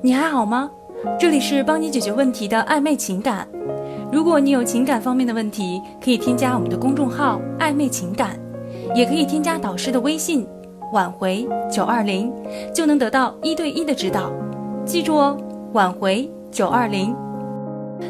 [0.00, 0.70] 你还好吗？
[1.18, 3.48] 这里是帮你解决问题的暧昧情感。
[4.12, 8.38] 如果你有情感方面的问题，可以添加我们的公众号“暧昧情感”，
[8.94, 10.46] 也可以添加导师的微信
[10.94, 12.32] “挽回九二零”，
[12.72, 14.30] 就能得到一对一的指导。
[14.84, 15.36] 记住哦，
[15.72, 17.12] 挽回九二零。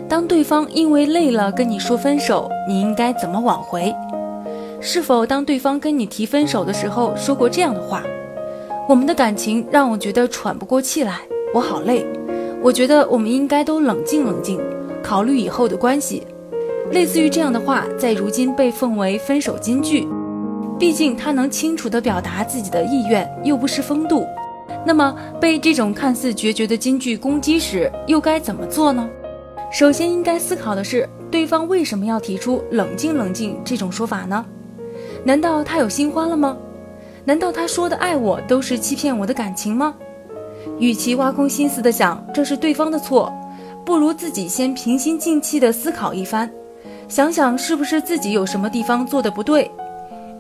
[0.06, 3.94] 当对方因为累了跟你说分手，你应该怎么挽回？
[4.78, 8.02] 是否当对方跟你提分手的时候说过这样的话？
[8.86, 11.20] 我们的感情让我觉得喘不过气来，
[11.54, 12.06] 我好累。
[12.60, 14.60] 我觉得我们应该都冷静冷静，
[15.02, 16.26] 考虑以后的关系。
[16.90, 20.06] 类似于这样的话，在如今被奉为分手金句。
[20.78, 24.24] 毕竟他能清楚地表达自己的意愿，又不失风度。
[24.86, 29.08] 那么被这种看似决绝的金句攻击时，又该怎么做呢？
[29.70, 34.44] 首先应该思考的是，对方为什么要提出“冷静冷静”这种说法呢？
[35.24, 36.56] 难道他有新欢了吗？
[37.24, 39.94] 难道他说的爱我都是欺骗我的感情吗？
[40.78, 43.32] 与其挖空心思的想这是对方的错，
[43.84, 46.50] 不如自己先平心静气的思考一番，
[47.08, 49.70] 想想是不是自己有什么地方做的不对。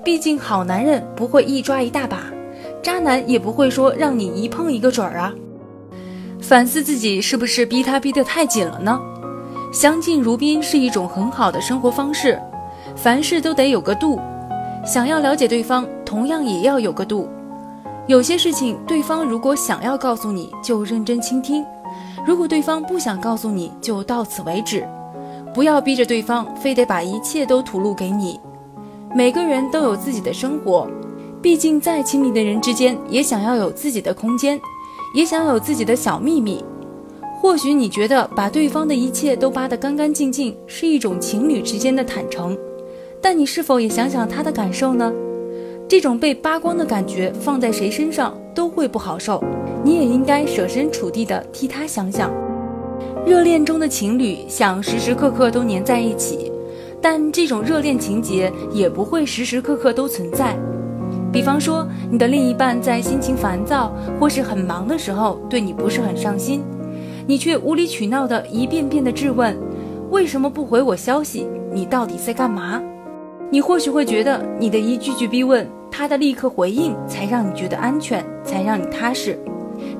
[0.04, 2.22] 毕竟好男人不会一抓一大把，
[2.82, 5.34] 渣男也不会说让你一碰一个准儿啊。
[6.40, 9.00] 反思自己是不是逼他逼得太紧了呢？
[9.72, 12.40] 相敬如宾是一种很好的生活方式，
[12.96, 14.18] 凡事都得有个度。
[14.86, 17.28] 想要了解对方，同样也要有个度。
[18.08, 21.62] 有些事情，对方如果想要告诉你，就认真倾听；
[22.26, 24.82] 如果对方不想告诉你，就到此为止。
[25.52, 28.40] 不要逼着对方非得把一切都吐露给你。
[29.14, 30.88] 每个人都有自己的生活，
[31.42, 34.58] 毕竟再亲密的人之间，也想要有自己的空间，
[35.14, 36.64] 也想有自己的小秘密。
[37.42, 42.56] 或许你觉得把对方的一切都扒得干干净净，是一种情侣之间的坦诚。
[43.20, 45.12] 但你是否也想想他的感受呢？
[45.88, 49.42] 这种被扒光的感觉放在谁身上都会不好受，
[49.82, 52.30] 你也应该设身处地的替他想想。
[53.26, 56.52] 热恋中的情侣想时时刻刻都黏在一起，
[57.00, 60.54] 但这种热恋情节也不会时时刻刻都存在。
[61.32, 63.90] 比方说，你的另一半在心情烦躁
[64.20, 66.62] 或是很忙的时候对你不是很上心，
[67.26, 69.56] 你却无理取闹的一遍遍的质问：
[70.10, 71.46] 为什么不回我消息？
[71.72, 72.82] 你到底在干嘛？
[73.50, 79.38] 你或许会觉得你的一句句逼问，他的立刻回应才让你觉得安全，才让你踏实。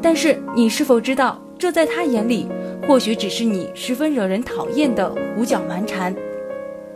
[0.02, 2.46] 但是你是否知道，这在他眼里，
[2.86, 6.14] 或许只是你十分惹人讨厌的胡搅蛮缠。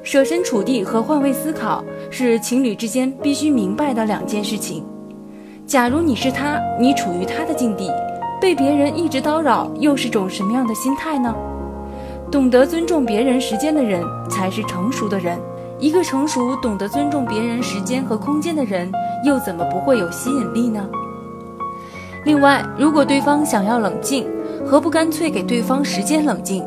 [0.03, 4.85] 设身处地和换位思考是情侣之间必须明白的两件事情。
[5.65, 7.91] 假如你是他，你处于他的境地，
[8.41, 11.35] 被别人一直叨扰，又是种什么样的心态呢？
[12.31, 15.39] 懂得尊重别人时间的人，才是成熟的人。
[15.83, 18.89] 一个成熟、懂得尊重别人时间和空间的人，
[19.25, 20.89] 又怎么不会有吸引力呢？
[22.25, 24.25] 另外，如果对方想要冷静，
[24.65, 26.65] 何不干脆给对方时间冷静？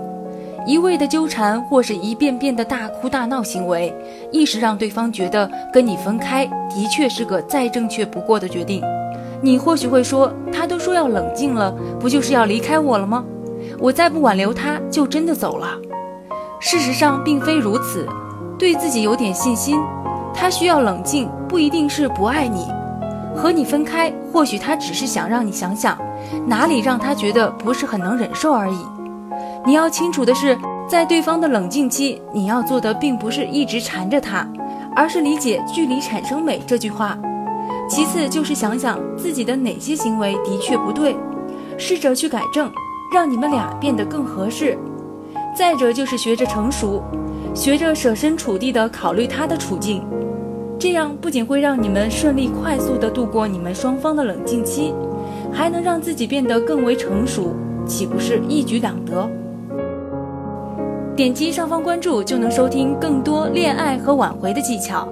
[0.67, 3.95] 一味的纠缠或是一遍遍的大哭大闹行为，
[4.33, 8.83] 一时让对方觉得跟你分开的确是个再正确不过的决定。
[9.41, 13.23] 你或许会说，他都说要冷静了，不就是要离开我了吗？
[13.79, 15.69] 我再不挽留他，就真的走了。
[16.59, 18.05] 事实上，并非如此。
[18.57, 19.79] 对自己有点信心，
[20.33, 22.65] 他需要冷静，不一定是不爱你。
[23.35, 25.97] 和你分开，或许他只是想让你想想，
[26.45, 28.77] 哪里让他觉得不是很能忍受而已。
[29.65, 30.57] 你要清楚的是，
[30.87, 34.47] 在对方的冷静期，你要做的并不是一直缠着他，
[34.95, 37.17] 而是理解“距离产生美”这句话。
[37.89, 41.15] 其次就是想想自己的哪些行为的确不对，
[41.77, 42.71] 试着去改正，
[43.13, 44.77] 让你们俩变得更合适。
[45.57, 47.03] 再者就是学着成熟。
[47.55, 50.03] 学着设身处地地考虑他的处境，
[50.77, 54.93] 这样不仅会让你们顺利快速地度过你们双方的冷静期，
[55.53, 57.55] 还能让自己变得更为成熟，
[57.87, 59.27] 岂不是一举两得？
[61.15, 65.07] 点击上方关注就能收听更多恋爱和挽回的技巧。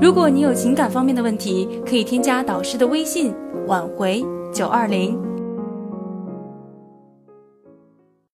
[0.00, 3.34] 如果你有情感方面的问题，可以添加导师的微信：
[3.66, 4.24] 挽回
[4.54, 5.29] 九二零。